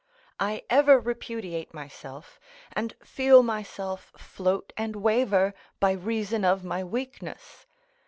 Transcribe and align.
I 0.39 0.63
ever 0.67 0.99
repudiate 0.99 1.75
myself, 1.75 2.39
and 2.71 2.95
feel 3.03 3.43
myself 3.43 4.11
float 4.17 4.73
and 4.75 4.95
waver 4.95 5.53
by 5.79 5.91
reason 5.91 6.43
of 6.43 6.63
my 6.63 6.83
weakness. 6.83 7.67